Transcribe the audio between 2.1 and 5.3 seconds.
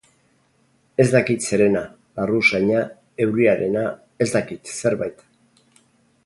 larru usaina, euriarena, ez dakit, zerbait.